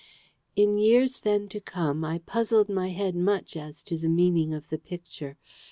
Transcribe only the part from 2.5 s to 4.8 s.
my head much as to the meaning of the